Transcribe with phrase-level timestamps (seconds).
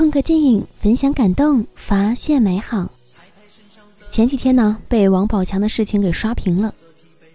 [0.00, 2.88] 空格电影分享感动，发现美好。
[4.08, 6.74] 前几天呢，被王宝强的事情给刷屏了。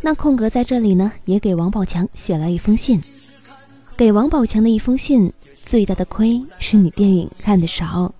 [0.00, 2.98] 那空格在这里呢，也给王宝强写了一封信。
[3.94, 5.30] 给王宝强的一封信，
[5.62, 8.10] 最大的亏是你电影看的少。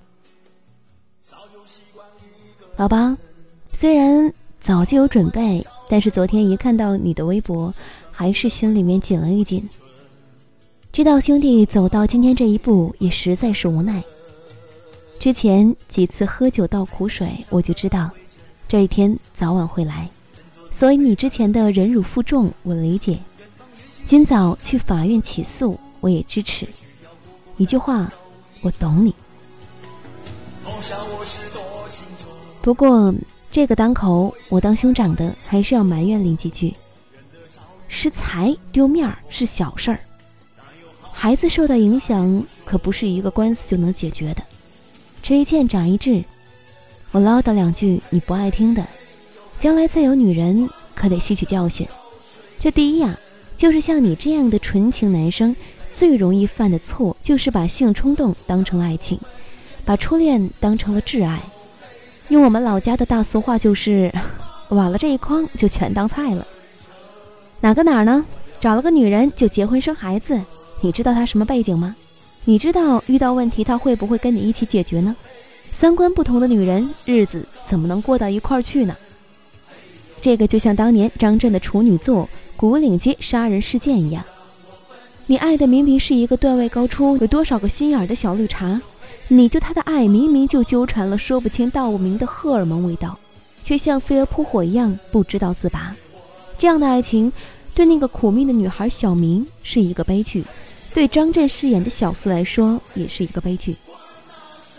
[2.77, 3.16] 宝宝，
[3.73, 4.30] 虽然
[4.61, 7.73] 早就有准备，但是昨天一看到你的微博，
[8.12, 9.66] 还是心里面紧了一紧。
[10.93, 14.05] 知道兄弟走到今天这一步，也实在是无奈。
[15.19, 18.11] 之前几次喝酒倒苦水，我就知道。
[18.69, 20.09] 这一天早晚会来，
[20.70, 23.19] 所以你之前的忍辱负重我理解。
[24.05, 26.69] 今早去法院起诉，我也支持。
[27.57, 28.12] 一句话，
[28.60, 29.15] 我懂你。
[32.60, 33.15] 不过
[33.51, 36.74] 这个当口，我当兄长的还是要埋怨你几句。
[37.88, 40.01] 失财丢面儿是小事儿，
[41.12, 44.43] 孩子受到影响可不是一个官司就能解决的。
[45.27, 46.23] 吃一堑长一智。
[47.10, 48.87] 我唠叨两句你不爱听的，
[49.59, 51.85] 将来再有女人可得吸取教训。
[52.60, 53.18] 这第一呀，
[53.57, 55.57] 就是像你这样的纯情男生
[55.91, 59.18] 最容易犯的错，就是把性冲动当成爱情，
[59.85, 61.43] 把初恋当成了挚爱。
[62.29, 64.15] 用我们老家的大俗话就是，
[64.69, 66.47] 瓦了这一筐就全当菜了。
[67.59, 68.25] 哪个哪儿呢？
[68.61, 70.41] 找了个女人就结婚生孩子，
[70.83, 71.97] 你知道她什么背景吗？
[72.49, 75.16] 你知道遇到问题他会不会跟你一起解决呢？
[75.72, 78.97] 三观不同的女人，日子怎么能过到一块儿去呢？
[80.21, 82.22] 这个就像当年张震的处女作
[82.56, 84.25] 《古岭街杀人事件》一样，
[85.27, 88.81] 你爱的明明是一个段位高出、有多少个心眼儿的小绿茶，
[89.27, 93.19] 你对他的爱明明就纠缠了说不清道不明的荷尔蒙味道，
[93.65, 95.97] 却像飞蛾扑火一样不知道自拔。
[96.56, 97.33] 这样的爱情，
[97.75, 100.44] 对那个苦命的女孩小明是一个悲剧，
[100.97, 103.77] 对张震饰演的小四来说也是一个悲剧。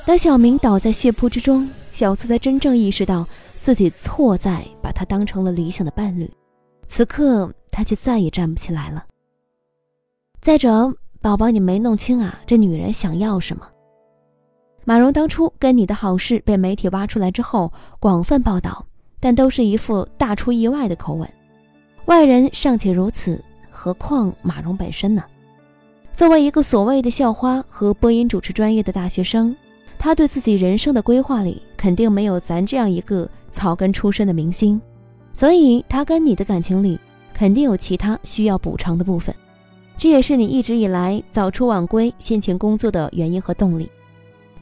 [0.03, 3.27] 当小明倒在血泊之中，小四才真正意识到
[3.59, 6.27] 自己错在把他当成了理想的伴侣。
[6.87, 9.05] 此刻，他却再也站不起来了。
[10.41, 10.91] 再者，
[11.21, 13.67] 宝宝，你没弄清啊，这女人想要什么？
[14.85, 18.83] 马蓉当初跟你的好事被媒体挖出来之后，广泛报道，
[19.19, 21.31] 但都是一副大出意外的口吻。
[22.05, 23.39] 外人尚且如此，
[23.69, 25.23] 何况马蓉本身呢？
[26.17, 29.55] 作为一个所谓的校花和播音主持专业的大学生。
[29.99, 34.81] 他对自己人生的规划里，肯定没有咱这样一个草根出身的明星，
[35.31, 36.99] 所以他跟你的感情里，
[37.35, 39.33] 肯定有其他需要补偿的部分。
[39.95, 43.87] 这也是你一直以来早出晚归、辛勤工作的原因和动力。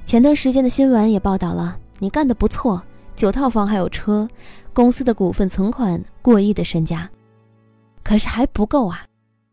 [0.06, 2.84] 前段时间的新闻也报道了，你干得不错，
[3.16, 4.28] 九套房还有车，
[4.74, 7.10] 公司的股份存款过亿的身家。
[8.04, 9.06] 可是还不够啊！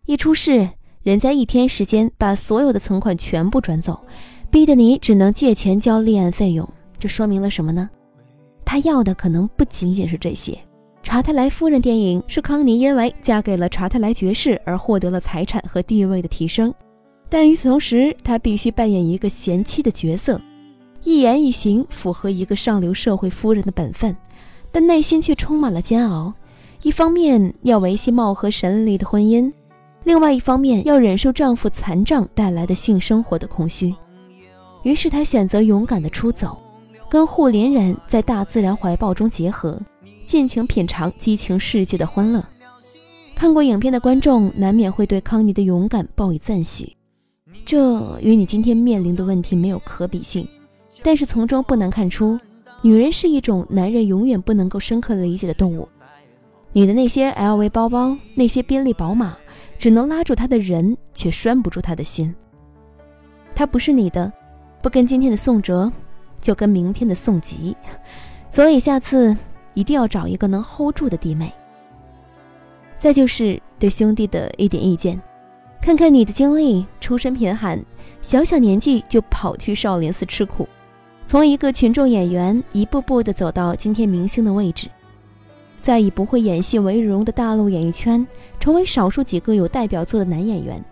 [0.07, 0.69] 一出事，
[1.03, 4.01] 人家一天时间把所有的存款全部转走。
[4.51, 6.69] 逼得你只能借钱交立案费用，
[6.99, 7.89] 这说明了什么呢？
[8.65, 10.59] 他要的可能不仅仅是这些。
[11.03, 16.73] 查泰莱夫人电影是康妮因为嫁给了查泰莱爵士而获得了财产和地位的提升，
[17.29, 20.41] 但与此同时，她必须扮演一个贤妻的角色，
[21.03, 24.15] 一言一行符合一个上流社会夫人的本分，
[24.71, 26.33] 但内心却充满了煎熬。
[26.83, 29.53] 一方面要维系貌合神离的婚姻，
[30.05, 33.95] 另外一方面要忍受丈夫残障带来的性生活的空虚。
[34.83, 36.59] 于是她选择勇敢的出走，
[37.09, 39.81] 跟护林人在大自然怀抱中结合，
[40.25, 42.45] 尽情品尝激情世界的欢乐。
[43.35, 46.97] 看过影片的观众难免会对康妮的勇敢报以赞许，
[47.65, 50.47] 这与你今天面临的问题没有可比性。
[51.03, 52.39] 但是从中不难看出，
[52.83, 55.89] 女人是一种男人永远不能够深刻理解的动物。
[56.73, 59.37] 你的那些 LV 包包，那些宾利宝马，
[59.83, 62.33] 只能拉住他的人，却拴不住他的心。
[63.53, 64.33] 他不是你的。
[64.81, 65.91] 不跟今天的宋哲，
[66.41, 67.77] 就跟明天的宋吉，
[68.49, 69.37] 所以下次
[69.75, 71.53] 一定要找一个能 hold 住的弟妹。
[72.97, 75.21] 再就是对兄弟的一点意见，
[75.81, 77.85] 看看你的经历，出身贫寒，
[78.21, 80.69] 小小年纪就跑去少林寺吃苦，
[81.27, 84.89] 从一个群众演员一步步的走到今天明星的位置，
[85.83, 88.25] 在以不会演戏为荣的大陆演艺圈，
[88.61, 90.83] 成为少数几个有代表作的男演员，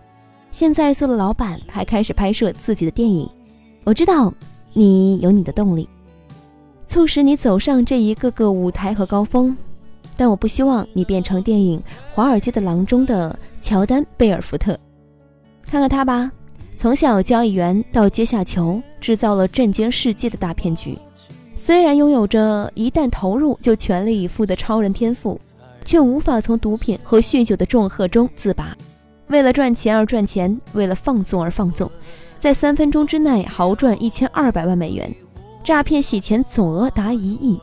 [0.51, 3.27] 现在做了老板，还开始拍摄自己的电影。
[3.85, 4.31] 我知道
[4.73, 5.87] 你有你的动力，
[6.85, 9.55] 促使你走上这一个个舞台和高峰，
[10.17, 11.79] 但我不希望你变成电影
[12.13, 14.77] 《华尔街的狼》中的乔丹·贝尔福特。
[15.65, 16.29] 看看他吧，
[16.75, 20.97] 从小交易员到阶下囚，制造了震惊世界的大骗局。
[21.63, 25.39] 虽然拥有着一旦投入就全力以赴的超人天赋，
[25.85, 28.75] 却无法从毒品和酗酒的重荷中自拔。
[29.27, 31.89] 为了赚钱而赚钱，为了放纵而放纵。
[32.39, 35.13] 在三分钟之内豪赚一千二百万美元，
[35.63, 37.61] 诈骗洗钱总额达一亿，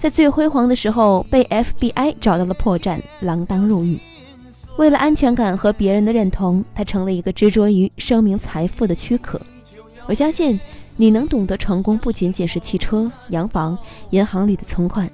[0.00, 4.00] 在最辉煌的时候被 FBI 找到了破绽，锒铛入狱。
[4.78, 9.40] 为了安全感和别人的认同，他成了一个执着于声名财富的躯壳。
[10.08, 10.58] 我相信
[11.00, 13.78] 你能懂得成功不仅仅是汽车、洋房、
[14.10, 15.08] 银行里的存款，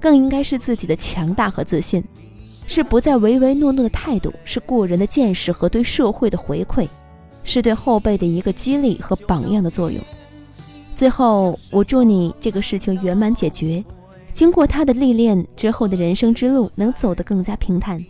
[0.00, 2.02] 更应该是自己的强大和自信，
[2.66, 6.88] 是不再唯唯诺诺的态度，是过人的见识和对社会的回馈，
[7.44, 10.02] 是对后辈的一个激励和榜样的作用。
[10.96, 13.84] 最后，我祝你这个事情圆满解决，
[14.32, 18.04] 经过他的历练之后的人生之路能走得更加平坦。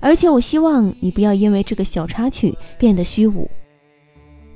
[0.00, 3.48] 而且我希望你不要因为这个小插曲变得虚无。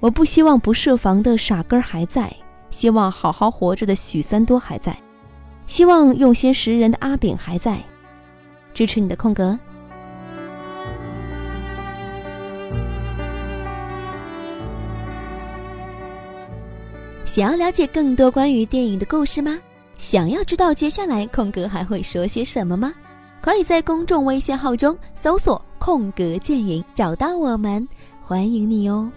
[0.00, 2.32] 我不希望不设防的傻根还在，
[2.70, 4.96] 希望好好活着的许三多还在，
[5.66, 7.78] 希望用心识人的阿炳还在。
[8.72, 9.58] 支持你的空格。
[17.26, 19.58] 想要了解更多关于电影的故事吗？
[19.98, 22.94] 想要知道接下来空格还会说些什么吗？
[23.40, 27.86] 可以在公众微信号中搜索“空格电影”找到我们，
[28.22, 29.10] 欢迎你哦。